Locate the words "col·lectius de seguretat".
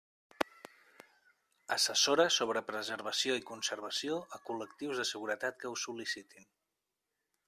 4.51-5.61